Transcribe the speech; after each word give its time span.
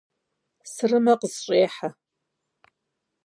Сырымэ 0.71 1.13
къысщӏехьэ. 1.19 1.89